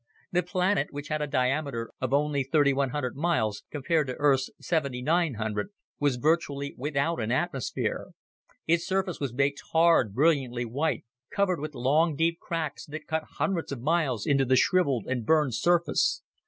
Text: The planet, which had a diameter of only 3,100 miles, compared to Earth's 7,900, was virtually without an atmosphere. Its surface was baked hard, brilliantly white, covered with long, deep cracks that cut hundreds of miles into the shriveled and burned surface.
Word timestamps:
The 0.31 0.41
planet, 0.41 0.87
which 0.89 1.09
had 1.09 1.21
a 1.21 1.27
diameter 1.27 1.91
of 2.01 2.11
only 2.11 2.43
3,100 2.43 3.15
miles, 3.15 3.61
compared 3.69 4.07
to 4.07 4.15
Earth's 4.15 4.49
7,900, 4.59 5.67
was 5.99 6.15
virtually 6.15 6.73
without 6.75 7.21
an 7.21 7.31
atmosphere. 7.31 8.07
Its 8.65 8.83
surface 8.83 9.19
was 9.19 9.31
baked 9.31 9.61
hard, 9.73 10.15
brilliantly 10.15 10.65
white, 10.65 11.05
covered 11.29 11.59
with 11.59 11.75
long, 11.75 12.15
deep 12.15 12.39
cracks 12.39 12.83
that 12.87 13.05
cut 13.05 13.23
hundreds 13.37 13.71
of 13.71 13.79
miles 13.83 14.25
into 14.25 14.43
the 14.43 14.55
shriveled 14.55 15.05
and 15.07 15.23
burned 15.23 15.53
surface. 15.53 16.23